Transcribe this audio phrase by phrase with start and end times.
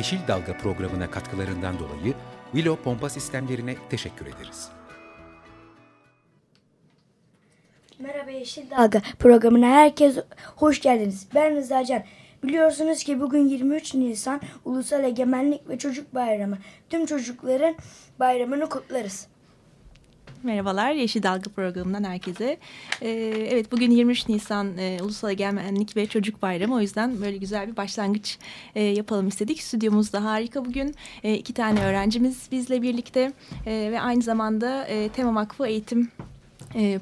[0.00, 2.14] Yeşil Dalga programına katkılarından dolayı
[2.52, 4.68] Willow Pompa Sistemlerine teşekkür ederiz.
[7.98, 10.18] Merhaba Yeşil Dalga programına herkes
[10.56, 11.28] hoş geldiniz.
[11.34, 12.04] Ben Rıza.
[12.42, 16.58] Biliyorsunuz ki bugün 23 Nisan Ulusal Egemenlik ve Çocuk Bayramı.
[16.90, 17.74] Tüm çocukların
[18.20, 19.26] bayramını kutlarız.
[20.42, 22.58] Merhabalar Yeşil Dalga programından herkese.
[23.02, 23.08] Ee,
[23.50, 26.74] evet bugün 23 Nisan e, Ulusal Egemenlik ve Çocuk Bayramı.
[26.74, 28.38] O yüzden böyle güzel bir başlangıç
[28.74, 29.62] e, yapalım istedik.
[29.62, 33.32] Stüdyomuzda harika bugün e, iki tane öğrencimiz bizle birlikte
[33.66, 36.10] e, ve aynı zamanda e, Tema Vakfı Eğitim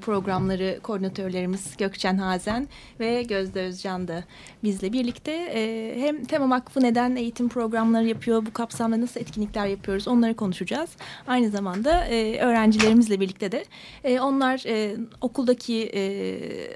[0.00, 2.68] programları koordinatörlerimiz Gökçen Hazen
[3.00, 4.24] ve Gözde Özcan da
[4.62, 5.32] bizle birlikte.
[5.32, 10.90] E, hem Tema Vakfı neden eğitim programları yapıyor, bu kapsamda nasıl etkinlikler yapıyoruz onları konuşacağız.
[11.26, 13.64] Aynı zamanda e, öğrencilerimizle birlikte de
[14.04, 15.78] e, onlar e, okuldaki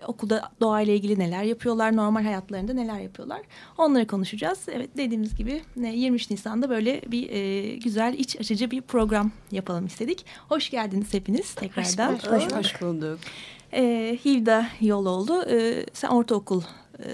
[0.06, 3.40] okulda doğayla ilgili neler yapıyorlar, normal hayatlarında neler yapıyorlar
[3.78, 4.58] onları konuşacağız.
[4.72, 10.26] Evet dediğimiz gibi 23 Nisan'da böyle bir güzel iç açıcı bir program yapalım istedik.
[10.48, 12.12] Hoş geldiniz hepiniz tekrardan.
[12.12, 12.81] Hoş, hoş, hoş bulduk.
[13.72, 16.62] E, Hilda Yoloğlu, e, sen ortaokul
[16.98, 17.08] e,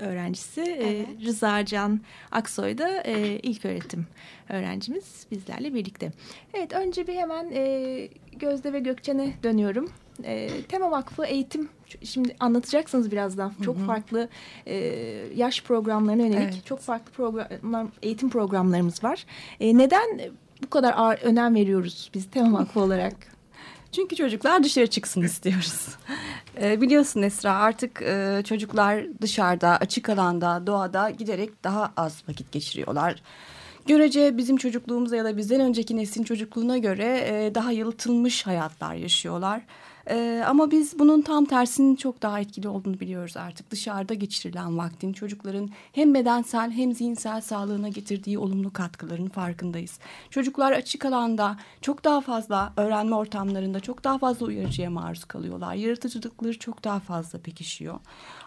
[0.00, 0.60] öğrencisi.
[0.60, 1.08] Evet.
[1.22, 2.00] E, Rıza Can
[2.32, 4.06] Aksoy da e, ilk öğretim
[4.48, 6.12] öğrencimiz bizlerle birlikte.
[6.54, 9.90] Evet önce bir hemen e, Gözde ve Gökçen'e dönüyorum.
[10.24, 11.68] E, Tema Vakfı eğitim
[12.04, 13.52] şimdi anlatacaksınız birazdan.
[13.64, 13.86] Çok hı hı.
[13.86, 14.28] farklı
[14.66, 14.76] e,
[15.36, 16.66] yaş programlarına yönelik evet.
[16.66, 19.26] çok farklı program, eğitim programlarımız var.
[19.60, 20.20] E, neden
[20.64, 23.39] bu kadar ağır önem veriyoruz biz Tema Vakfı olarak?
[23.92, 25.88] Çünkü çocuklar dışarı çıksın istiyoruz.
[26.62, 33.22] e, biliyorsun Esra artık e, çocuklar dışarıda, açık alanda, doğada giderek daha az vakit geçiriyorlar.
[33.86, 39.62] Görece bizim çocukluğumuza ya da bizden önceki neslin çocukluğuna göre e, daha yalıtılmış hayatlar yaşıyorlar.
[40.10, 43.70] Ee, ama biz bunun tam tersinin çok daha etkili olduğunu biliyoruz artık.
[43.70, 49.98] Dışarıda geçirilen vaktin çocukların hem bedensel hem zihinsel sağlığına getirdiği olumlu katkıların farkındayız.
[50.30, 55.74] Çocuklar açık alanda çok daha fazla öğrenme ortamlarında çok daha fazla uyarıcıya maruz kalıyorlar.
[55.74, 58.00] Yaratıcılıkları çok daha fazla pekişiyor.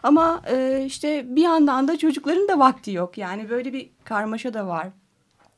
[0.04, 3.18] Ama e, işte bir yandan da çocukların da vakti yok.
[3.18, 4.88] Yani böyle bir karmaşa da var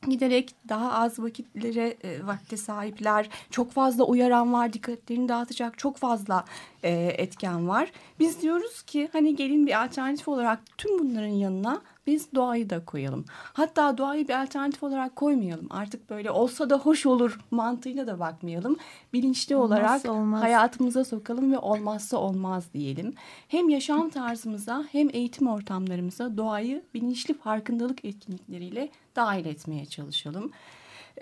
[0.10, 3.30] giderek daha az vakitlere e, vakte sahipler.
[3.50, 6.46] Çok fazla uyaran var, dikkatlerini dağıtacak çok fazla
[6.84, 7.92] e, etken var.
[8.20, 13.26] Biz diyoruz ki hani gelin bir alternatif olarak tüm bunların yanına biz doğayı da koyalım.
[13.54, 15.68] Hatta doğayı bir alternatif olarak koymayalım.
[15.70, 18.78] Artık böyle olsa da hoş olur mantığıyla da bakmayalım.
[19.14, 20.44] Bilinçli olmazsa olarak olmaz.
[20.44, 23.14] hayatımıza sokalım ve olmazsa olmaz diyelim.
[23.48, 30.52] Hem yaşam tarzımıza hem eğitim ortamlarımıza doğayı bilinçli farkındalık etkinlikleriyle dahil etmeye çalışalım.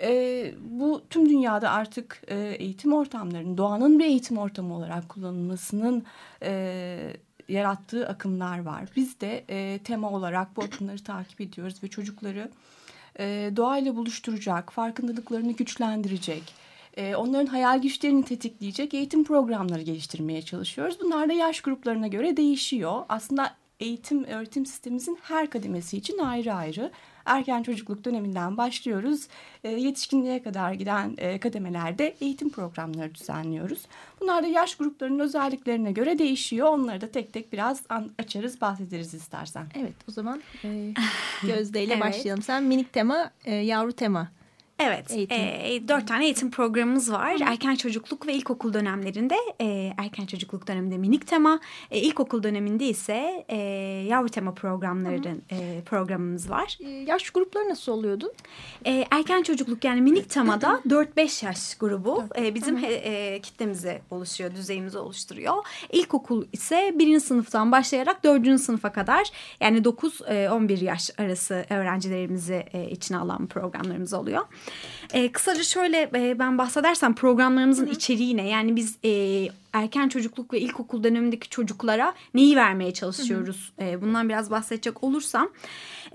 [0.00, 6.04] E, bu tüm dünyada artık e, eğitim ortamlarının doğanın bir eğitim ortamı olarak kullanılmasının
[6.42, 7.16] e,
[7.48, 8.88] yarattığı akımlar var.
[8.96, 12.50] Biz de e, tema olarak bu akımları takip ediyoruz ve çocukları
[13.18, 16.42] e, doğayla buluşturacak, farkındalıklarını güçlendirecek,
[16.96, 20.98] e, onların hayal güçlerini tetikleyecek eğitim programları geliştirmeye çalışıyoruz.
[21.00, 23.02] Bunlar da yaş gruplarına göre değişiyor.
[23.08, 26.90] Aslında eğitim öğretim sistemimizin her kademesi için ayrı ayrı
[27.26, 29.28] erken çocukluk döneminden başlıyoruz.
[29.64, 33.82] E, yetişkinliğe kadar giden e, kademelerde eğitim programları düzenliyoruz.
[34.20, 36.68] Bunlar da yaş gruplarının özelliklerine göre değişiyor.
[36.68, 37.82] Onları da tek tek biraz
[38.18, 39.66] açarız, bahsederiz istersen.
[39.74, 40.94] Evet, o zaman e,
[41.42, 42.02] Gözde ile evet.
[42.02, 42.42] başlayalım.
[42.42, 44.28] Sen minik tema, e, yavru tema
[44.86, 47.34] Evet, e, dört tane eğitim programımız var.
[47.40, 47.44] Hı.
[47.44, 53.44] Erken çocukluk ve ilkokul dönemlerinde e, erken çocukluk döneminde minik tema, e, ilkokul döneminde ise
[53.48, 53.56] e,
[54.08, 56.78] yavru tema programların e, programımız var.
[56.80, 58.32] E, yaş grupları nasıl oluyordu?
[58.86, 64.54] E, erken çocukluk yani minik temada 4-5 yaş grubu e, bizim he, e, kitlemizi oluşuyor,
[64.54, 65.54] düzeyimizi oluşturuyor.
[65.92, 69.30] İlkokul ise birinci sınıftan başlayarak dördüncü sınıfa kadar
[69.60, 74.42] yani 9-11 e, yaş arası öğrencilerimizi e, içine alan programlarımız oluyor.
[75.12, 77.94] E, kısaca şöyle e, ben bahsedersem programlarımızın Hı -hı.
[77.94, 78.48] içeriği ne?
[78.48, 79.10] Yani biz e,
[79.74, 83.72] erken çocukluk ve ilkokul dönemindeki çocuklara neyi vermeye çalışıyoruz?
[83.80, 85.50] E, bundan biraz bahsedecek olursam.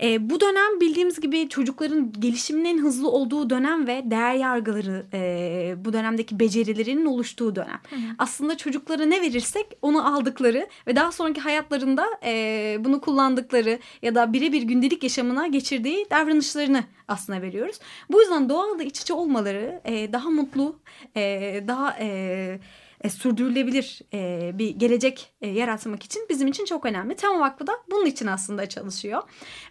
[0.02, 5.92] E, bu dönem bildiğimiz gibi çocukların gelişiminin hızlı olduğu dönem ve değer yargıları e, bu
[5.92, 7.80] dönemdeki becerilerinin oluştuğu dönem.
[8.18, 14.32] Aslında çocuklara ne verirsek onu aldıkları ve daha sonraki hayatlarında e, bunu kullandıkları ya da
[14.32, 17.78] birebir gündelik yaşamına geçirdiği davranışlarını aslında veriyoruz.
[18.10, 20.76] Bu yüzden doğalda iç içe olmaları e, daha mutlu,
[21.16, 22.60] e, daha e,
[23.00, 27.16] e, sürdürülebilir e, bir gelecek e, yaratmak için bizim için çok önemli.
[27.16, 29.22] Tema Vakfı da bunun için aslında çalışıyor.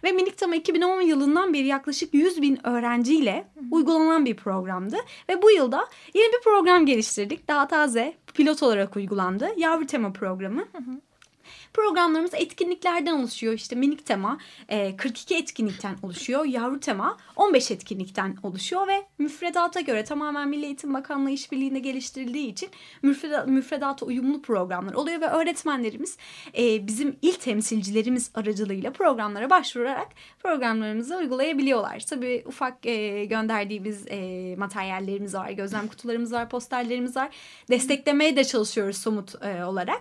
[0.04, 4.96] Ve Minik Tema 2010 yılından beri yaklaşık 100 bin öğrenciyle uygulanan bir programdı.
[5.28, 7.48] Ve bu yılda yeni bir program geliştirdik.
[7.48, 9.48] Daha taze, pilot olarak uygulandı.
[9.56, 10.64] Yavru Tema programı.
[11.74, 13.52] Programlarımız etkinliklerden oluşuyor.
[13.52, 14.38] İşte minik tema
[14.96, 16.44] 42 etkinlikten oluşuyor.
[16.44, 22.68] Yavru tema 15 etkinlikten oluşuyor ve müfredata göre tamamen Milli Eğitim Bakanlığı işbirliğinde geliştirildiği için
[23.02, 26.16] müfredat, müfredata uyumlu programlar oluyor ve öğretmenlerimiz
[26.58, 30.08] e, bizim il temsilcilerimiz aracılığıyla programlara başvurarak
[30.42, 32.00] programlarımızı uygulayabiliyorlar.
[32.00, 37.28] Tabii ufak e, gönderdiğimiz e, materyallerimiz var, gözlem kutularımız var, posterlerimiz var.
[37.70, 40.00] Desteklemeye de çalışıyoruz somut e, olarak.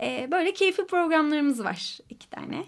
[0.00, 2.64] E, böyle keyifli programlarımız var iki tane.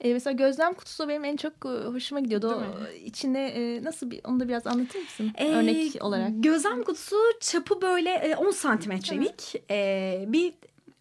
[0.00, 2.48] E, mesela gözlem kutusu benim en çok e, hoşuma gidiyordu.
[2.48, 5.32] O, içinde e, nasıl bir onu da biraz anlatır mısın?
[5.34, 6.30] Ee, Örnek olarak.
[6.34, 10.52] Gözlem kutusu çapı böyle e, 10 santimetrelik e, bir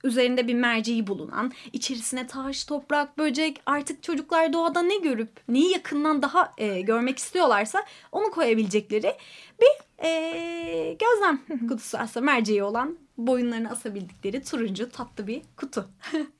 [0.03, 6.21] üzerinde bir merceği bulunan, içerisine taş, toprak, böcek artık çocuklar doğada ne görüp neyi yakından
[6.21, 9.15] daha e, görmek istiyorlarsa onu koyabilecekleri
[9.61, 12.97] bir e, gözlem kutusu aslında merceği olan
[13.27, 15.89] boyunlarını asabildikleri turuncu tatlı bir kutu.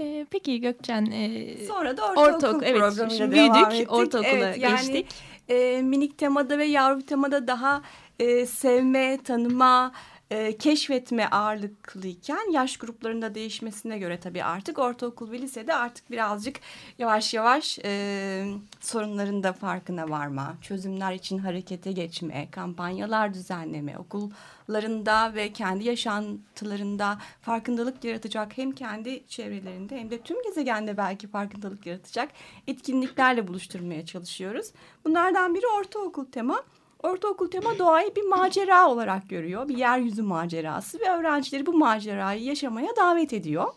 [0.00, 1.06] E, peki Gökçen.
[1.06, 3.92] E, Sonra da ortaokul, ortaokul evet, programıyla büyüdük, ettik.
[3.92, 5.06] ortaokula evet, yani, geçtik.
[5.48, 7.82] E, minik temada ve yavru temada daha
[8.18, 9.92] e, sevme, tanıma,
[10.30, 16.60] e, keşfetme ağırlıklıyken yaş gruplarında değişmesine göre tabii artık ortaokul ve lisede artık birazcık
[16.98, 18.46] yavaş yavaş e,
[18.80, 28.04] sorunların da farkına varma, çözümler için harekete geçme, kampanyalar düzenleme, okullarında ve kendi yaşantılarında farkındalık
[28.04, 32.28] yaratacak hem kendi çevrelerinde hem de tüm gezegende belki farkındalık yaratacak
[32.66, 34.72] etkinliklerle buluşturmaya çalışıyoruz.
[35.04, 36.62] Bunlardan biri ortaokul tema.
[37.04, 39.68] Ortaokul tema doğayı bir macera olarak görüyor.
[39.68, 43.68] Bir yeryüzü macerası ve öğrencileri bu macerayı yaşamaya davet ediyor.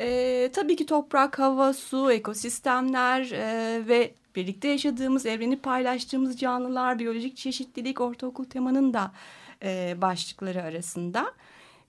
[0.00, 7.36] Ee, tabii ki toprak, hava, su, ekosistemler e, ve birlikte yaşadığımız, evreni paylaştığımız canlılar, biyolojik
[7.36, 9.12] çeşitlilik ortaokul temanın da
[9.62, 11.32] e, başlıkları arasında.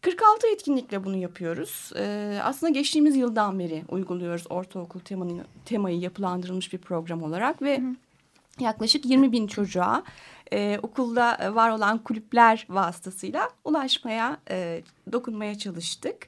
[0.02, 1.92] 46 etkinlikle bunu yapıyoruz.
[1.96, 7.78] Ee, aslında geçtiğimiz yıldan beri uyguluyoruz ortaokul temanı, temayı yapılandırılmış bir program olarak ve...
[7.78, 7.96] Hı
[8.62, 10.04] yaklaşık 20 bin çocuğa
[10.54, 14.82] e, okulda var olan kulüpler vasıtasıyla ulaşmaya, e,
[15.12, 16.28] dokunmaya çalıştık.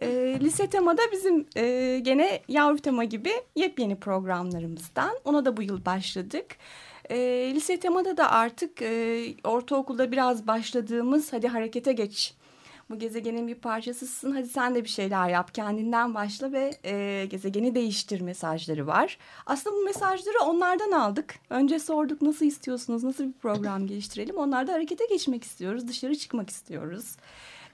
[0.00, 0.06] E,
[0.40, 5.10] lise temada bizim e, gene yavru tema gibi yepyeni programlarımızdan.
[5.24, 6.56] Ona da bu yıl başladık.
[7.10, 7.16] E,
[7.54, 12.34] lise temada da artık e, ortaokulda biraz başladığımız hadi harekete geç
[12.90, 14.32] bu gezegenin bir parçasısın.
[14.32, 15.54] Hadi sen de bir şeyler yap.
[15.54, 19.18] Kendinden başla ve e, gezegeni değiştir mesajları var.
[19.46, 21.34] Aslında bu mesajları onlardan aldık.
[21.50, 23.04] Önce sorduk nasıl istiyorsunuz?
[23.04, 24.36] Nasıl bir program geliştirelim?
[24.36, 25.88] Onlar da harekete geçmek istiyoruz.
[25.88, 27.16] Dışarı çıkmak istiyoruz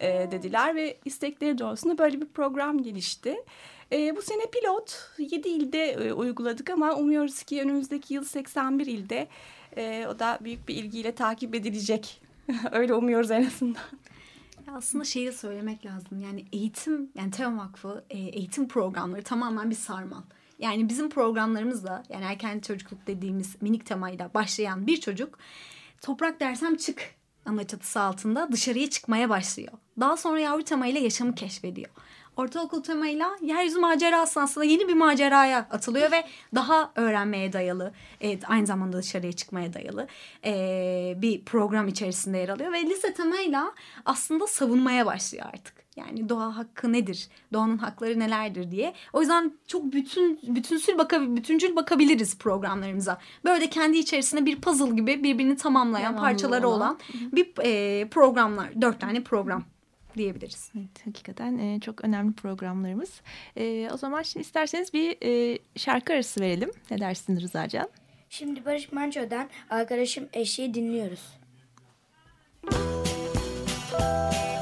[0.01, 3.37] e, dediler ve istekleri doğrusunda böyle bir program gelişti.
[3.93, 9.29] E, bu sene pilot 7 ilde e, uyguladık ama umuyoruz ki önümüzdeki yıl 81 ilde
[9.77, 12.21] e, o da büyük bir ilgiyle takip edilecek.
[12.73, 13.83] Öyle umuyoruz en azından.
[14.77, 16.21] Aslında şeyi söylemek lazım.
[16.21, 20.23] Yani eğitim, yani TEOM Vakfı e, eğitim programları tamamen bir sarmal.
[20.59, 25.39] Yani bizim programlarımızla yani erken çocukluk dediğimiz minik temayla başlayan bir çocuk
[26.03, 27.15] toprak dersem çık
[27.47, 29.73] ana çatısı altında dışarıya çıkmaya başlıyor.
[30.01, 31.91] Daha sonra yavru temayla yaşamı keşfediyor
[32.37, 38.67] ortaokul temayla yeryüzü macerası aslında yeni bir maceraya atılıyor ve daha öğrenmeye dayalı, evet, aynı
[38.67, 40.07] zamanda dışarıya çıkmaya dayalı
[40.45, 42.73] e, bir program içerisinde yer alıyor.
[42.73, 43.73] Ve lise temayla
[44.05, 45.81] aslında savunmaya başlıyor artık.
[45.97, 47.29] Yani doğa hakkı nedir?
[47.53, 48.95] Doğanın hakları nelerdir diye.
[49.13, 53.19] O yüzden çok bütün bütünsül bakabil, bütüncül bakabiliriz programlarımıza.
[53.45, 56.99] Böyle kendi içerisinde bir puzzle gibi birbirini tamamlayan Devamlı parçaları olan, olan
[57.33, 58.83] bir e, programlar.
[58.83, 59.65] Dört tane program
[60.17, 60.73] diyebiliriz.
[60.77, 63.21] Evet, hakikaten e, çok önemli programlarımız.
[63.57, 66.71] E, o zaman şimdi isterseniz bir e, şarkı arası verelim.
[66.91, 67.89] Ne dersin Rızacan?
[68.31, 71.23] Şimdi Barış Manço'dan Arkadaşım Eşeği dinliyoruz.
[72.63, 74.60] Müzik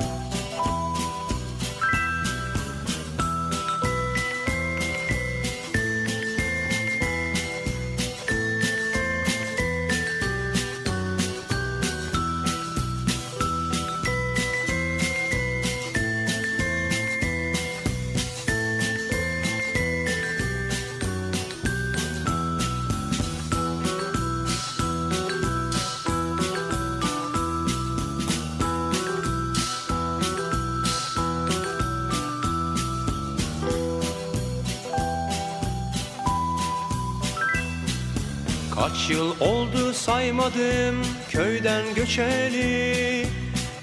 [39.08, 43.26] Yıl oldu saymadım köyden göçeli.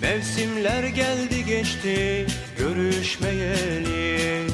[0.01, 2.25] Mevsimler geldi geçti
[2.57, 4.47] görüşmeyeli.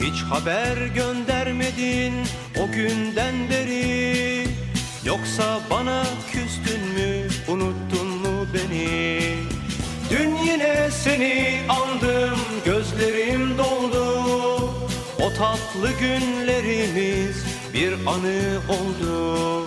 [0.00, 2.14] Hiç haber göndermedin
[2.58, 4.46] o günden beri.
[5.04, 9.18] Yoksa bana küstün mü unuttun mu beni?
[10.10, 14.04] Dün yine seni andım gözlerim doldu.
[15.20, 17.44] O tatlı günlerimiz
[17.74, 19.63] bir anı oldu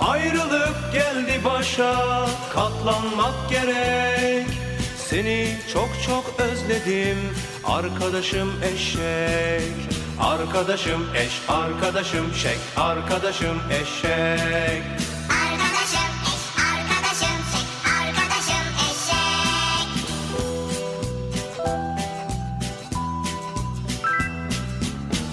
[0.00, 4.46] Ayrılık geldi başa katlanmak gerek
[5.08, 7.18] Seni çok çok özledim
[7.64, 14.82] arkadaşım eşek Arkadaşım eş, arkadaşım şek, arkadaşım eşek
[15.30, 17.68] Arkadaşım eş, arkadaşım şek,
[18.00, 19.86] arkadaşım eşek.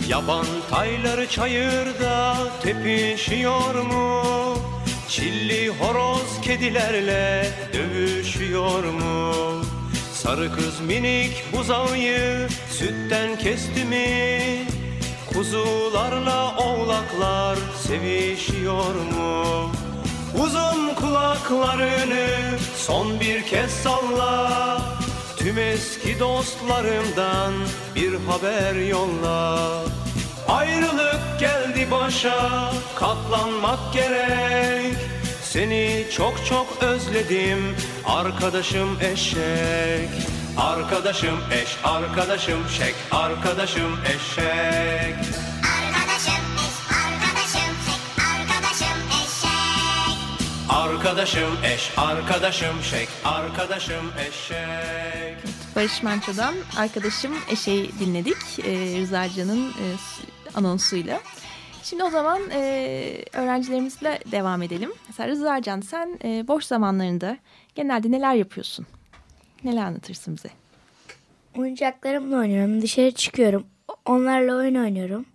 [0.09, 4.42] Yaban tayları çayırda tepişiyor mu?
[5.13, 9.33] Çilli horoz kedilerle dövüşüyor mu?
[10.13, 14.07] Sarı kız minik buzağıyı sütten kesti mi?
[15.33, 19.71] Kuzularla oğlaklar sevişiyor mu?
[20.43, 22.27] Uzun kulaklarını
[22.77, 24.81] son bir kez salla
[25.37, 27.53] Tüm eski dostlarımdan
[27.95, 29.59] bir haber yolla
[30.47, 31.62] Ayrılık geldi
[31.93, 34.95] başa katlanmak gerek
[35.43, 40.09] Seni çok çok özledim arkadaşım eşek
[40.57, 45.15] Arkadaşım eş, arkadaşım şek, arkadaşım eşek
[45.99, 49.49] Arkadaşım eş, arkadaşım şek, arkadaşım eşek.
[50.69, 55.37] Arkadaşım eş, arkadaşım şek, arkadaşım eşek
[55.75, 58.59] Barış Manço'dan arkadaşım Eşeği dinledik.
[58.59, 59.85] E, Rıza Can'ın e,
[60.55, 61.21] anonsuyla.
[61.83, 64.91] Şimdi o zaman e, öğrencilerimizle devam edelim.
[65.07, 67.37] Mesela Rıza Can sen e, boş zamanlarında
[67.75, 68.85] genelde neler yapıyorsun?
[69.63, 70.49] Neler anlatırsın bize?
[71.57, 72.81] Oyuncaklarımla oynuyorum.
[72.81, 73.67] Dışarı çıkıyorum.
[74.05, 75.25] Onlarla oyun oynuyorum.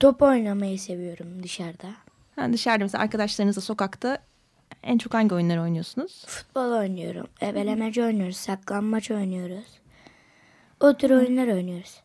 [0.00, 1.88] Top oynamayı seviyorum dışarıda.
[2.36, 4.18] Ha, dışarıda mesela arkadaşlarınızla sokakta
[4.82, 6.24] en çok hangi oyunları oynuyorsunuz?
[6.26, 7.26] Futbol oynuyorum.
[7.42, 8.36] Ebelemeci oynuyoruz.
[8.36, 9.64] Saklanmaç oynuyoruz.
[10.80, 12.00] O tür oyunlar oynuyoruz.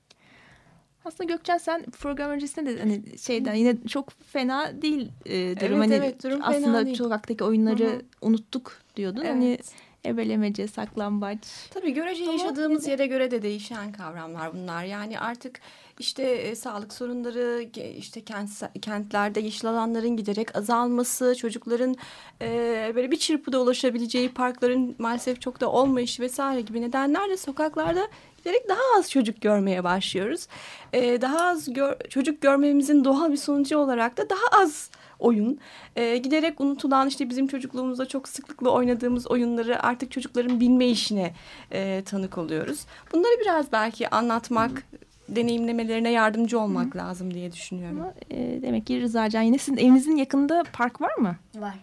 [1.08, 5.82] Aslında Gökçen sen program öncesinde de hani şeyden yine çok fena değil e, durum.
[5.82, 6.98] Evet, hani evet, durum fena aslında değil.
[6.98, 8.02] sokaktaki oyunları Hı hı.
[8.22, 9.26] unuttuk diyordun.
[9.26, 9.72] Hani Evet.
[10.06, 11.40] ebelemece, saklambaç.
[11.74, 14.84] Tabii görece Ama yaşadığımız yere göre de değişen kavramlar bunlar.
[14.84, 15.60] Yani artık
[16.00, 18.50] işte e, sağlık sorunları, işte kent,
[18.82, 21.96] kentlerde yeşil alanların giderek azalması, çocukların
[22.42, 22.48] e,
[22.96, 28.08] böyle bir çırpıda ulaşabileceği parkların maalesef çok da olmayışı vesaire gibi nedenlerle sokaklarda
[28.38, 30.48] giderek daha az çocuk görmeye başlıyoruz.
[30.94, 34.90] E, daha az gör- çocuk görmemizin doğal bir sonucu olarak da daha az
[35.20, 35.60] oyun.
[35.96, 41.34] E, giderek unutulan işte bizim çocukluğumuzda çok sıklıkla oynadığımız oyunları artık çocukların bilme işine
[41.72, 42.86] e, tanık oluyoruz.
[43.14, 44.84] Bunları biraz belki anlatmak,
[45.30, 48.00] deneyimlemelerine yardımcı olmak lazım diye düşünüyorum.
[48.02, 51.36] Ama e, demek ki Rıza Can yine sizin evinizin yakında park var mı?
[51.56, 51.76] Var.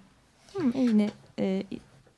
[0.54, 1.62] Hı, yine e,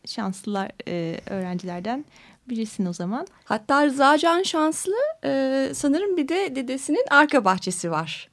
[0.07, 2.05] şanslılar e, öğrencilerden
[2.49, 3.27] birisin o zaman.
[3.45, 8.29] Hatta Rıza Can şanslı e, sanırım bir de dedesinin arka bahçesi var.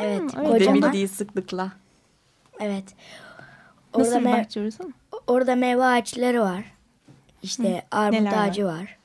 [0.00, 0.36] Evet.
[0.36, 0.82] Ve kocaman.
[0.82, 1.72] bildiği sıklıkla.
[2.60, 2.84] Evet.
[3.96, 4.82] Nasıl Orada, bir me- bahçe orası?
[5.26, 6.64] orada meyve ağaçları var.
[7.42, 8.48] İşte armut neler var?
[8.48, 8.98] ağacı var.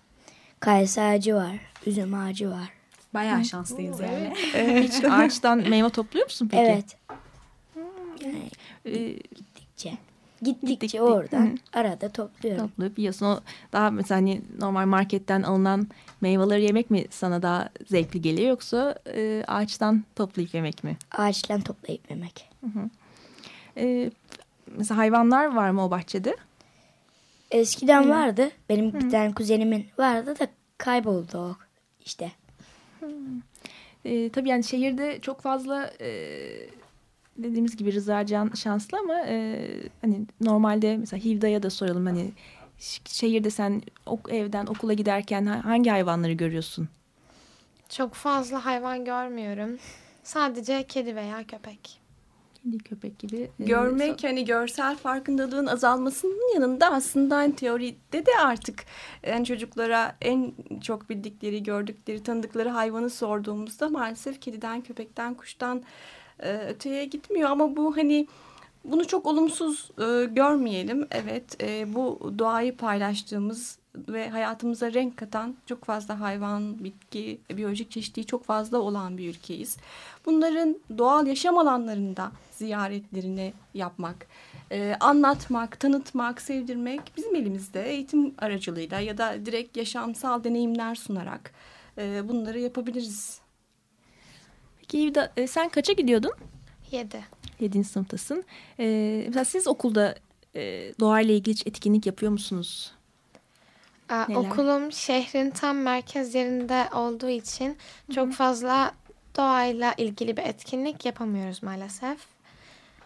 [0.60, 1.56] Kayısı ağacı var.
[1.86, 2.70] Üzüm ağacı var.
[3.14, 4.34] Bayağı şanslıyız yani.
[4.84, 6.64] Hiç ağaçtan meyve topluyor musun peki?
[6.64, 6.98] Evet.
[8.86, 8.92] E,
[9.36, 9.94] Gittikçe.
[10.44, 11.02] Gittikçe Gittikçe.
[11.02, 11.80] oradan Hı.
[11.80, 12.68] arada topluyorum.
[12.68, 13.26] toplayıp yiyorsun.
[13.26, 13.40] O
[13.74, 15.88] daha mesela hani normal marketten alınan
[16.22, 20.98] meyveleri yemek mi sana daha zevkli geliyor yoksa e, ağaçtan toplayıp yemek mi?
[21.12, 22.50] Ağaçtan toplayıp yemek.
[23.78, 24.12] E,
[24.78, 26.38] mesela hayvanlar var mı o bahçede?
[27.52, 28.52] Eskiden vardı.
[28.70, 30.48] Benim bir tane kuzenimin vardı da
[30.78, 31.56] kayboldu o
[32.06, 32.32] işte.
[34.06, 36.10] E, tabii yani şehirde çok fazla e,
[37.38, 39.68] dediğimiz gibi Rıza Can şanslı ama e,
[40.02, 42.32] hani normalde mesela Hivda'ya da soralım hani
[43.06, 46.90] şehirde sen ok, evden okula giderken ha- hangi hayvanları görüyorsun?
[47.90, 49.78] Çok fazla hayvan görmüyorum.
[50.24, 52.00] Sadece kedi veya köpek.
[52.64, 53.50] Kedi köpek gibi.
[53.60, 58.86] e, Görmek hani görsel farkındalığın azalmasının yanında aslında hani teoride de artık
[59.28, 65.84] yani çocuklara en çok bildikleri, gördükleri, tanıdıkları hayvanı sorduğumuzda maalesef kediden, köpekten, kuştan
[66.40, 68.28] e, öteye gitmiyor ama bu hani
[68.86, 71.08] bunu çok olumsuz e, görmeyelim.
[71.12, 78.26] Evet e, bu doğayı paylaştığımız ve hayatımıza renk katan çok fazla hayvan, bitki, biyolojik çeşitliği
[78.26, 79.78] çok fazla olan bir ülkeyiz.
[80.26, 84.28] Bunların doğal yaşam alanlarında ziyaretlerini yapmak,
[84.72, 91.52] e, anlatmak, tanıtmak, sevdirmek bizim elimizde eğitim aracılığıyla ya da direkt yaşamsal deneyimler sunarak
[91.98, 93.43] e, bunları yapabiliriz.
[94.94, 96.32] Peki e, sen kaça gidiyordun?
[96.92, 97.24] 7.
[97.60, 97.84] 7.
[97.84, 98.44] sınıftasın.
[98.80, 98.86] E,
[99.28, 100.16] mesela siz okulda
[100.56, 100.62] e,
[101.00, 102.92] doğayla ilgili hiç etkinlik yapıyor musunuz?
[104.10, 104.40] Aa, Neler?
[104.40, 107.78] Okulum şehrin tam merkez yerinde olduğu için
[108.16, 108.92] çok fazla
[109.38, 112.20] doğayla ilgili bir etkinlik yapamıyoruz maalesef.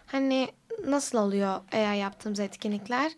[0.06, 0.48] Hani
[0.86, 3.12] nasıl oluyor eğer yaptığımız etkinlikler?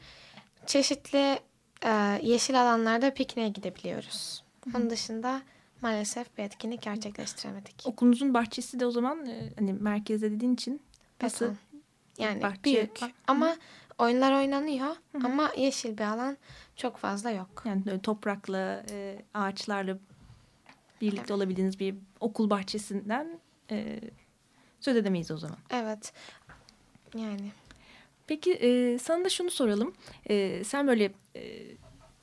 [0.67, 1.39] Çeşitli
[1.85, 4.43] e, yeşil alanlarda pikniğe gidebiliyoruz.
[4.77, 5.43] Onun dışında
[5.83, 7.83] maalesef bir etkinlik gerçekleştiremedik.
[7.85, 10.83] Okulunuzun bahçesi de o zaman e, hani merkezde dediğin için
[11.23, 11.45] nasıl?
[11.45, 11.59] Beton.
[12.19, 13.13] Yani Bahçe büyük var.
[13.27, 13.57] ama
[13.99, 16.37] oyunlar oynanıyor ama yeşil bir alan
[16.77, 17.63] çok fazla yok.
[17.67, 19.99] Yani toprakla, e, ağaçlarla
[21.01, 24.01] birlikte olabildiğiniz bir okul bahçesinden e,
[24.81, 25.59] söz edemeyiz o zaman.
[25.71, 26.13] Evet.
[27.15, 27.51] Yani
[28.27, 29.95] Peki e, sana da şunu soralım.
[30.29, 31.43] E, sen böyle e,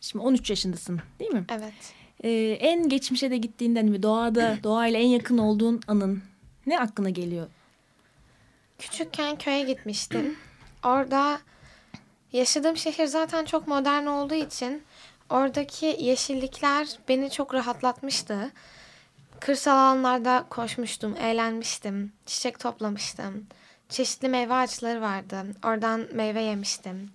[0.02, 1.46] şimdi 13 yaşındasın değil mi?
[1.50, 1.94] evet.
[2.24, 6.24] E, en geçmişe de gittiğinden mi doğada, doğayla en yakın olduğun anın
[6.66, 7.48] ne aklına geliyor?
[8.80, 10.38] Küçükken köye gitmiştim.
[10.84, 11.40] Orada
[12.34, 14.84] yaşadığım şehir zaten çok modern olduğu için
[15.30, 18.52] oradaki yeşillikler beni çok rahatlatmıştı.
[19.40, 23.48] Kırsal alanlarda koşmuştum, eğlenmiştim, çiçek toplamıştım.
[23.90, 25.44] Çeşitli meyve ağaçları vardı.
[25.64, 27.10] Oradan meyve yemiştim.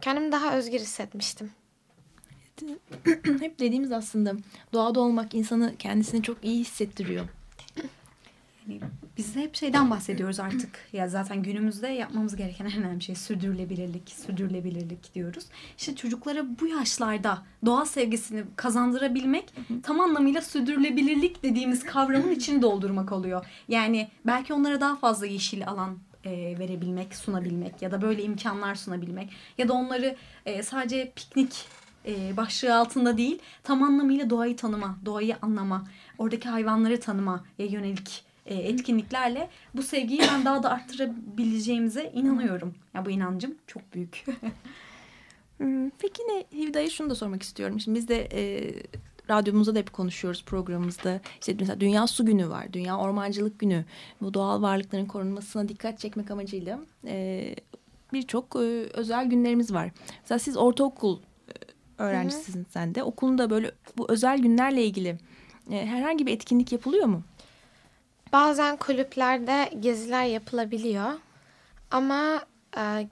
[0.00, 1.52] Kendimi daha özgür hissetmiştim.
[3.40, 4.34] Hep dediğimiz aslında
[4.72, 7.28] doğada olmak insanı kendisini çok iyi hissettiriyor.
[8.68, 8.80] Yani
[9.18, 10.70] biz de hep şeyden bahsediyoruz artık.
[10.92, 15.46] Ya zaten günümüzde yapmamız gereken en önemli şey sürdürülebilirlik, sürdürülebilirlik diyoruz.
[15.78, 23.46] İşte çocuklara bu yaşlarda doğa sevgisini kazandırabilmek tam anlamıyla sürdürülebilirlik dediğimiz kavramın içini doldurmak oluyor.
[23.68, 29.30] Yani belki onlara daha fazla yeşil alan e, verebilmek, sunabilmek ya da böyle imkanlar sunabilmek
[29.58, 31.66] ya da onları e, sadece piknik
[32.06, 35.84] e, başlığı altında değil tam anlamıyla doğayı tanıma, doğayı anlama,
[36.18, 42.74] oradaki hayvanları tanımaya yönelik e, etkinliklerle bu sevgiyi ben daha da arttırabileceğimize inanıyorum.
[42.94, 44.24] Ya bu inancım çok büyük.
[45.60, 47.80] Hmm, Peki ne Hivda'ya şunu da sormak istiyorum.
[47.80, 48.72] Şimdi biz de e,
[49.30, 51.20] radyomuzda da hep konuşuyoruz programımızda.
[51.40, 53.84] İşte mesela Dünya Su Günü var, Dünya Ormancılık Günü.
[54.20, 57.54] Bu doğal varlıkların korunmasına dikkat çekmek amacıyla e,
[58.12, 58.58] birçok e,
[58.94, 59.90] özel günlerimiz var.
[60.20, 61.18] Mesela siz ortaokul
[62.00, 63.02] öğrencisisin sen de.
[63.02, 65.18] Okulunda böyle bu özel günlerle ilgili
[65.70, 67.22] e, herhangi bir etkinlik yapılıyor mu?
[68.32, 71.12] Bazen kulüplerde geziler yapılabiliyor.
[71.90, 72.44] Ama
[72.76, 73.08] e,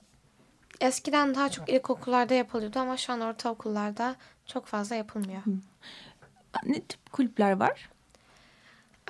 [0.81, 5.43] eskiden daha çok ilkokullarda yapılıyordu ama şu an ortaokullarda çok fazla yapılmıyor.
[6.65, 7.89] Ne tip kulüpler var?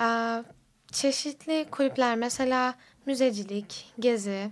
[0.01, 0.07] E,
[0.91, 2.73] çeşitli kulüpler mesela
[3.05, 4.51] müzecilik, gezi,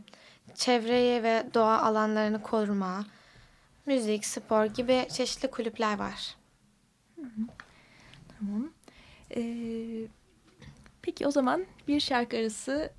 [0.56, 3.06] çevreyi ve doğa alanlarını koruma,
[3.88, 6.36] müzik, spor gibi çeşitli kulüpler var.
[8.40, 8.70] Tamam.
[9.36, 9.42] E,
[11.02, 12.92] peki o zaman bir şarkı arası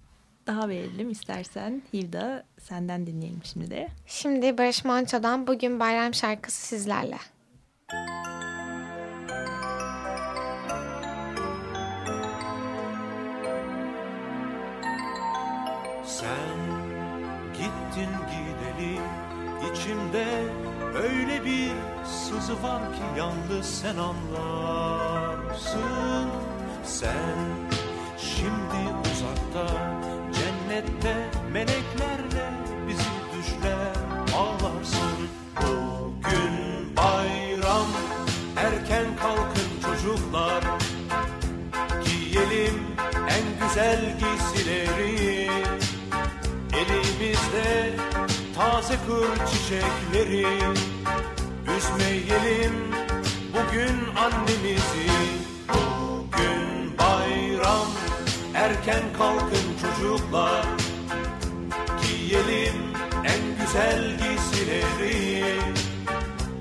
[0.47, 1.83] daha verelim istersen.
[1.95, 3.89] Hivda senden dinleyelim şimdi de.
[4.07, 7.19] Şimdi Barış Manço'dan Bugün Bayram şarkısı sizlerle.
[16.05, 16.59] Sen
[17.53, 19.01] gittin gideli
[19.73, 20.27] içimde
[20.95, 21.71] öyle bir
[22.05, 25.79] sızı var ki yalnız sen anlarsın.
[26.85, 27.39] Sen
[28.19, 29.67] şimdi uzakta
[30.33, 32.51] cennette meleklerle
[32.89, 33.95] bizi düşler
[34.37, 35.29] ağlarsın.
[35.57, 37.87] Bugün bayram
[38.57, 40.65] erken kalkın çocuklar
[42.05, 42.83] giyelim
[43.29, 45.49] en güzel giysileri
[46.73, 48.08] Elimizde
[48.59, 50.47] taze kır çiçekleri
[51.77, 52.75] Üzmeyelim
[53.53, 55.11] bugün annemizi.
[55.69, 57.89] Bugün bayram
[58.55, 60.65] erken kalkın çocuklar.
[62.03, 62.77] Giyelim
[63.25, 65.45] en güzel giysileri.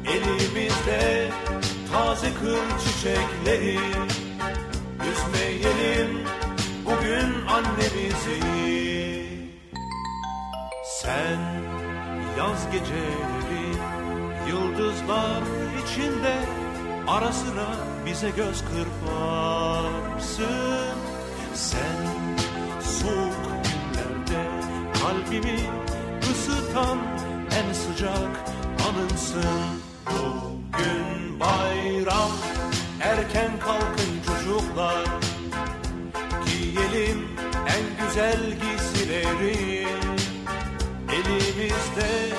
[0.05, 1.31] Elimizde
[1.93, 3.79] taze kır çiçekleri.
[5.11, 6.19] Üzmeyelim
[6.85, 8.57] bugün annemizi.
[11.01, 11.86] Sen
[12.37, 13.67] yaz geceleri
[14.49, 15.41] yıldızlar
[15.83, 16.35] içinde
[17.07, 17.67] Ara sıra
[18.05, 20.47] bize göz kırparsın.
[21.53, 22.05] Sen
[22.81, 24.49] soğuk günlerde
[25.01, 25.59] kalbimi
[26.31, 26.97] ısıtan
[27.57, 28.45] en sıcak
[28.89, 29.81] anımsın.
[30.05, 32.31] Bugün bayram
[33.01, 35.05] Erken kalkın çocuklar.
[36.45, 37.27] Giyelim
[37.67, 39.87] en güzel giysileri
[41.57, 42.35] Elimizde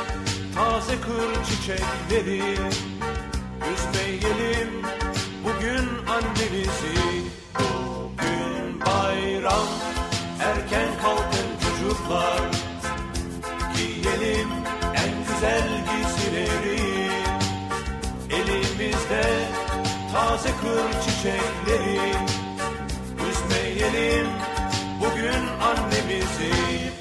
[0.54, 2.42] taze kır çiçekleri.
[3.72, 4.82] Üzmeyelim
[5.44, 7.24] bugün annemizi.
[7.54, 9.68] Bugün bayram
[10.40, 12.40] Erken kalkın çocuklar.
[13.76, 14.48] Giyelim
[14.94, 17.10] en güzel giysileri.
[18.30, 19.24] Elimizde
[20.12, 22.12] taze kır çiçekleri.
[23.30, 24.26] Üzmeyelim
[25.00, 26.52] bugün annemizi.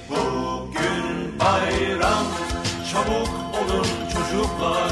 [0.10, 1.17] Bugün
[1.48, 2.28] bayram
[2.92, 3.30] Çabuk
[3.60, 4.92] olun çocuklar.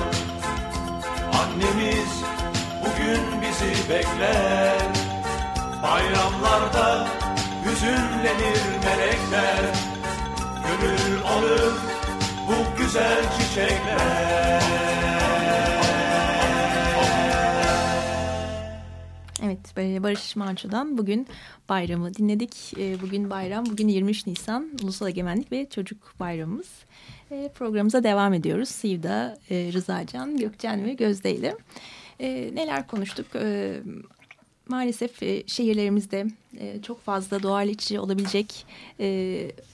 [1.40, 2.14] Annemiz
[2.82, 4.78] bugün bizi bekler.
[5.84, 7.08] Bayramlarda
[7.66, 9.62] hüzünlenir melekler.
[10.68, 11.74] Gönül alır
[12.48, 14.65] bu güzel çiçekler
[19.46, 21.28] Evet e, Barış Manço'dan bugün
[21.70, 22.74] bayramı dinledik.
[22.78, 26.68] E, Bugün bayram, bugün 23 Nisan Ulusal Egemenlik ve Çocuk Bayramımız.
[27.32, 28.70] E, Programımıza devam ediyoruz.
[28.70, 31.56] Sivda, Rızacan, Gökçen ve Gözde ile.
[32.56, 33.26] Neler konuştuk?
[34.68, 36.28] Maalesef şehirlerimizde
[36.82, 38.66] çok fazla doğal içi olabilecek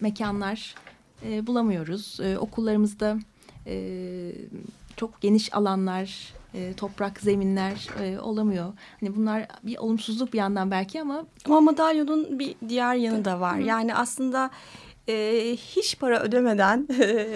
[0.02, 0.76] mekanlar
[1.24, 2.20] bulamıyoruz.
[2.40, 3.20] Okullarımızda
[4.96, 8.74] çok geniş alanlar, e, toprak zeminler e, olamıyor.
[9.00, 13.58] Hani bunlar bir olumsuzluk bir yandan belki ama Ama madalyonun bir diğer yanı da var.
[13.58, 13.62] Hı.
[13.62, 14.50] Yani aslında
[15.08, 15.14] e,
[15.56, 16.88] hiç para ödemeden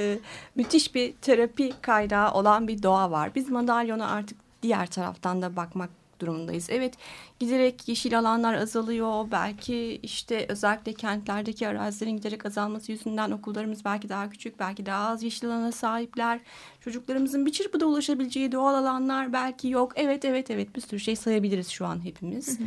[0.56, 3.36] müthiş bir terapi kaynağı olan bir doğa var.
[3.36, 6.70] Biz madalyona artık diğer taraftan da bakmak durumundayız.
[6.70, 6.94] Evet
[7.40, 9.28] giderek yeşil alanlar azalıyor.
[9.32, 15.24] Belki işte özellikle kentlerdeki arazilerin giderek azalması yüzünden okullarımız belki daha küçük, belki daha az
[15.24, 16.40] yeşil alana sahipler.
[16.82, 19.92] Çocuklarımızın bir çırpıda ulaşabileceği doğal alanlar belki yok.
[19.96, 22.60] Evet evet evet bir sürü şey sayabiliriz şu an hepimiz.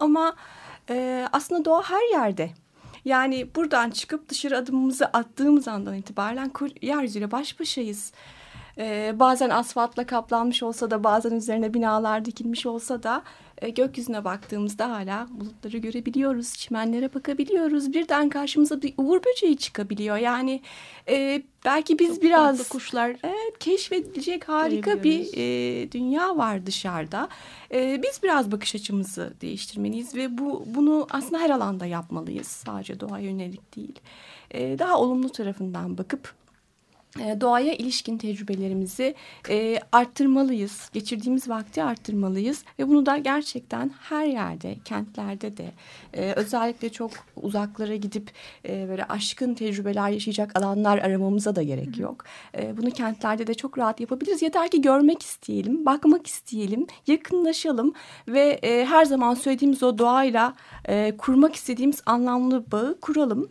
[0.00, 0.36] Ama
[0.90, 2.50] e, aslında doğa her yerde.
[3.04, 6.50] Yani buradan çıkıp dışarı adımımızı attığımız andan itibaren
[6.82, 8.12] yeryüzüyle baş başayız.
[8.78, 13.22] Ee, bazen asfaltla kaplanmış olsa da bazen üzerine binalar dikilmiş olsa da
[13.62, 17.92] e, gökyüzüne baktığımızda hala bulutları görebiliyoruz, çimenlere bakabiliyoruz.
[17.92, 20.16] Birden karşımıza bir uğur böceği çıkabiliyor.
[20.16, 20.60] Yani
[21.08, 27.28] e, belki biz çok biraz kuşlar Evet, keşfedilecek harika bir e, dünya var dışarıda.
[27.74, 32.46] E, biz biraz bakış açımızı değiştirmeliyiz ve bu bunu aslında her alanda yapmalıyız.
[32.46, 34.00] Sadece doğaya yönelik değil.
[34.50, 36.43] E, daha olumlu tarafından bakıp e,
[37.18, 39.14] doğaya ilişkin tecrübelerimizi
[39.48, 40.90] e, arttırmalıyız.
[40.92, 45.72] Geçirdiğimiz vakti arttırmalıyız ve bunu da gerçekten her yerde, kentlerde de
[46.14, 48.30] e, özellikle çok uzaklara gidip
[48.68, 52.24] e, böyle aşkın tecrübeler yaşayacak alanlar aramamıza da gerek yok.
[52.58, 54.42] E, bunu kentlerde de çok rahat yapabiliriz.
[54.42, 57.94] Yeter ki görmek isteyelim, bakmak isteyelim, yakınlaşalım
[58.28, 63.48] ve e, her zaman söylediğimiz o doğayla e, kurmak istediğimiz anlamlı bağı kuralım.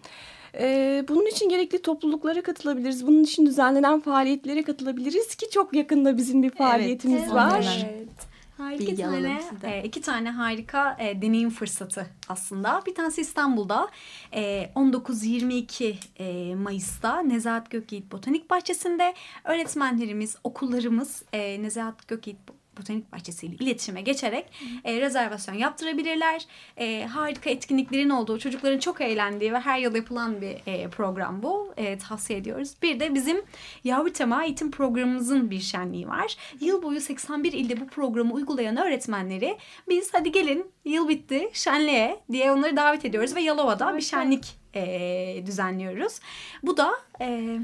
[0.60, 3.08] Ee, bunun için gerekli topluluklara katılabiliriz.
[3.08, 7.86] Bunun için düzenlenen faaliyetlere katılabiliriz ki çok yakında bizim bir faaliyetimiz evet, var.
[7.90, 8.34] Evet.
[8.58, 12.82] Harika Bilgi tane, e, iki tane harika e, deneyim fırsatı aslında.
[12.86, 13.90] Bir tanesi İstanbul'da
[14.34, 19.14] e, 19-22 e, Mayıs'ta Nezahat Gökyiğit Botanik Bahçesi'nde
[19.44, 22.40] öğretmenlerimiz, okullarımız e, Nezahat Gökyiğit
[22.78, 24.46] Botanik Bahçesi ile iletişime geçerek
[24.84, 26.46] e, rezervasyon yaptırabilirler.
[26.78, 31.74] E, harika etkinliklerin olduğu, çocukların çok eğlendiği ve her yıl yapılan bir e, program bu.
[31.78, 32.74] E, tavsiye ediyoruz.
[32.82, 33.42] Bir de bizim
[33.84, 36.38] Yavru Tema eğitim programımızın bir şenliği var.
[36.60, 39.58] Yıl boyu 81 ilde bu programı uygulayan öğretmenleri
[39.90, 45.44] biz hadi gelin yıl bitti şenliğe diye onları davet ediyoruz ve Yalova'da bir şenlik e,
[45.46, 46.20] düzenliyoruz.
[46.64, 46.92] Bu da...
[47.22, 47.60] E,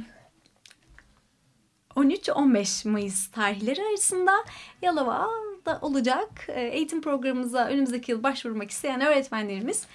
[1.99, 4.31] 13-15 Mayıs tarihleri arasında
[4.81, 6.45] Yalova'da olacak.
[6.47, 9.87] E, Eğitim programımıza önümüzdeki yıl başvurmak isteyen öğretmenlerimiz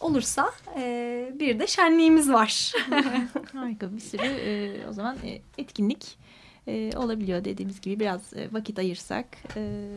[0.00, 2.72] olursa e, bir de şenliğimiz var.
[3.52, 6.18] harika bir sürü e, o zaman e, etkinlik
[6.66, 9.26] e, olabiliyor dediğimiz gibi biraz e, vakit ayırsak.
[9.56, 9.88] e,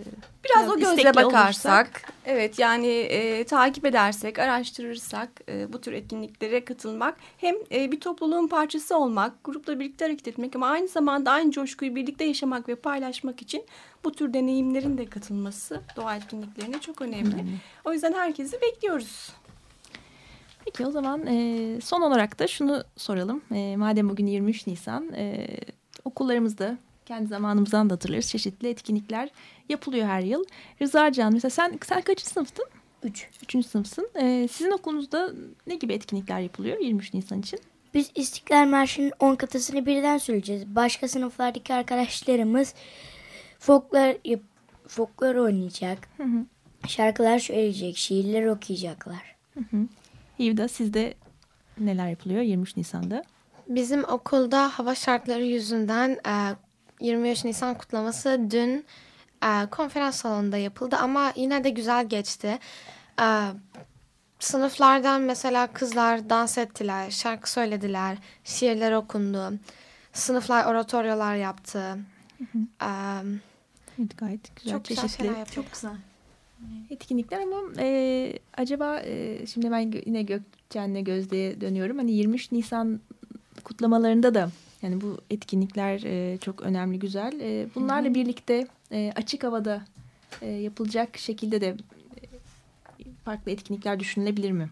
[0.45, 7.15] Biraz, o gözle bakarsak, evet yani e, takip edersek, araştırırsak e, bu tür etkinliklere katılmak
[7.37, 11.95] hem e, bir topluluğun parçası olmak, grupla birlikte hareket etmek ama aynı zamanda aynı coşkuyu
[11.95, 13.63] birlikte yaşamak ve paylaşmak için
[14.03, 17.45] bu tür deneyimlerin de katılması doğa etkinliklerine çok önemli.
[17.85, 19.31] O yüzden herkesi bekliyoruz.
[20.65, 23.41] Peki o zaman e, son olarak da şunu soralım.
[23.53, 25.47] E, madem bugün 23 Nisan e,
[26.09, 29.29] okullarımızda kendi zamanımızdan da hatırlarız çeşitli etkinlikler
[29.69, 30.43] yapılıyor her yıl.
[30.81, 32.65] Rıza Can mesela sen, sen kaçıncı sınıftın?
[33.03, 33.29] Üç.
[33.43, 34.09] Üçüncü sınıfsın.
[34.15, 35.31] E, sizin okulunuzda
[35.67, 37.59] ne gibi etkinlikler yapılıyor 23 Nisan için?
[37.93, 40.75] Biz İstiklal Marşı'nın 10 katısını birden söyleyeceğiz.
[40.75, 42.73] Başka sınıflardaki arkadaşlarımız
[43.59, 44.41] folklor, yap-
[44.87, 46.09] folklor oynayacak.
[46.87, 49.35] Şarkılar söyleyecek, şiirler okuyacaklar.
[50.39, 51.13] Hivda sizde
[51.79, 53.23] neler yapılıyor 23 Nisan'da?
[53.69, 56.55] Bizim okulda hava şartları yüzünden e,
[57.01, 58.85] 23 Nisan kutlaması dün
[59.43, 62.59] e, konferans salonunda yapıldı ama yine de güzel geçti.
[63.21, 63.27] E,
[64.39, 69.53] sınıflardan mesela kızlar dans ettiler, şarkı söylediler, şiirler okundu.
[70.13, 71.97] Sınıflar oratoryolar yaptı.
[72.81, 72.89] E,
[73.99, 75.55] Evet, gayet güzel, çok güzel çeşitli şeyler yapıldı.
[75.55, 75.95] Çok güzel.
[76.89, 81.97] etkinlikler ama e, acaba e, şimdi ben yine Gökçen'le Gözde'ye dönüyorum.
[81.97, 82.99] Hani 23 Nisan
[83.63, 84.49] kutlamalarında da
[84.81, 87.39] yani bu etkinlikler e, çok önemli, güzel.
[87.39, 89.81] E, bunlarla birlikte e, açık havada
[90.41, 91.75] e, yapılacak şekilde de e,
[93.25, 94.69] farklı etkinlikler düşünülebilir mi?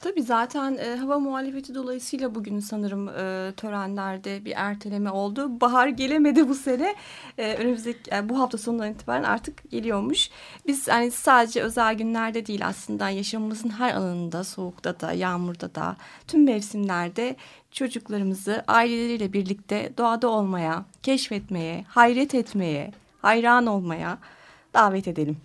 [0.00, 5.60] Tabii zaten e, hava muhalefeti dolayısıyla bugün sanırım e, törenlerde bir erteleme oldu.
[5.60, 6.94] Bahar gelemedi bu sene.
[7.38, 10.30] E, önümüzdeki yani bu hafta sonundan itibaren artık geliyormuş.
[10.66, 16.44] Biz hani sadece özel günlerde değil aslında yaşamımızın her alanında, soğukta da, yağmurda da, tüm
[16.44, 17.36] mevsimlerde
[17.70, 24.18] çocuklarımızı aileleriyle birlikte doğada olmaya, keşfetmeye, hayret etmeye, hayran olmaya
[24.74, 25.36] davet edelim.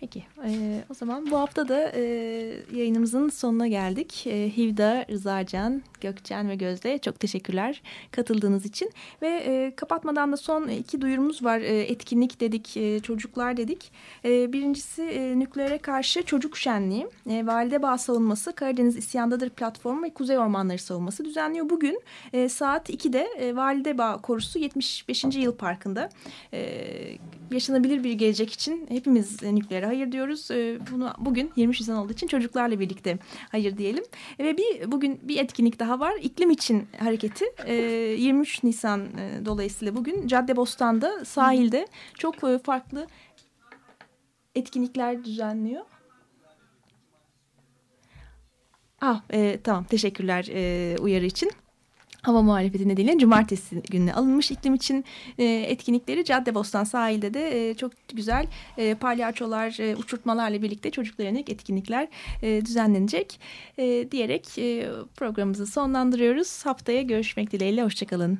[0.00, 2.02] Peki e, o zaman bu hafta da e,
[2.74, 4.26] yayınımızın sonuna geldik.
[4.26, 8.90] E, Hivda, Rızacan, Gökçen ve Gözde çok teşekkürler katıldığınız için.
[9.22, 11.60] Ve e, kapatmadan da son iki duyurumuz var.
[11.60, 13.92] E, etkinlik dedik, e, çocuklar dedik.
[14.24, 17.06] E, birincisi e, nükleere karşı çocuk şenliği.
[17.30, 21.70] E, Valide Bağ Savunması, Karadeniz İsyandadır platformu ve Kuzey Ormanları Savunması düzenliyor.
[21.70, 22.00] Bugün
[22.32, 25.24] e, saat 2'de e, Valide Bağ Korusu 75.
[25.24, 26.08] Yıl Parkı'nda
[26.52, 26.82] e,
[27.50, 30.50] yaşanabilir bir gelecek için hepimiz e, nükleere hayır diyoruz.
[30.50, 33.18] E, bunu bugün 23 Nisan olduğu için çocuklarla birlikte
[33.50, 34.04] hayır diyelim.
[34.38, 36.14] Ve bir bugün bir etkinlik daha var.
[36.22, 37.44] İklim için hareketi.
[37.64, 41.86] E, 23 Nisan e, dolayısıyla bugün Caddebostan'da sahilde
[42.18, 43.06] çok e, farklı
[44.54, 45.84] etkinlikler düzenliyor.
[49.00, 51.50] Ah, e, tamam teşekkürler e, uyarı için.
[52.26, 55.04] Hava muhalefeti nedeniyle cumartesi gününe alınmış iklim için
[55.38, 58.46] e, etkinlikleri Caddebostan sahilde de e, çok güzel
[58.78, 62.08] e, palyaçolar, e, uçurtmalarla birlikte çocuklara yönelik etkinlikler
[62.42, 63.40] e, düzenlenecek
[63.78, 66.66] e, diyerek e, programımızı sonlandırıyoruz.
[66.66, 68.38] Haftaya görüşmek dileğiyle, hoşçakalın.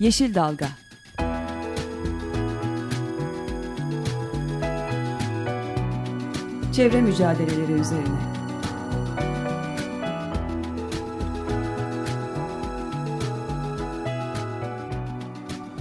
[0.00, 0.68] Yeşil Dalga
[6.72, 8.37] Çevre mücadeleleri üzerine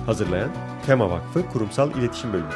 [0.08, 0.50] Hazırlayan
[0.86, 2.50] Tema Vakfı Kurumsal İletişim Bölümü.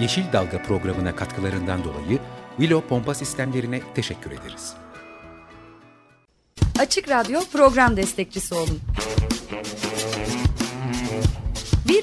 [0.00, 2.18] Yeşil Dalga programına katkılarından dolayı
[2.56, 4.74] Willow Pompa Sistemlerine teşekkür ederiz.
[6.78, 8.80] Açık Radyo program destekçisi olun.